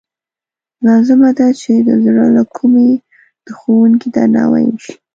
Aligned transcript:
لازمه 0.87 1.29
ده 1.37 1.47
چې 1.61 1.71
د 1.87 1.89
زړه 2.05 2.25
له 2.35 2.43
کومې 2.57 2.89
د 3.45 3.47
ښوونکي 3.57 4.07
درناوی 4.15 4.65
وشي. 4.69 4.93